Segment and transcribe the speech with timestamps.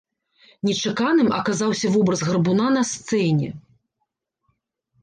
[0.69, 3.55] Нечаканым аказаўся вобраз гарбуна на сцэне.